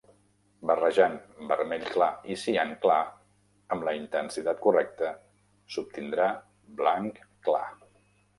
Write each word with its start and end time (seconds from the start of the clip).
Barrejant 0.69 1.17
vermell 1.51 1.83
clar 1.89 2.07
i 2.35 2.37
cian 2.43 2.73
clar 2.85 2.97
amb 3.75 3.85
la 3.89 3.93
intensitat 3.99 4.65
correcte 4.65 5.13
s'obtindrà 5.77 6.33
blanc 6.83 7.23
clar. 7.51 7.63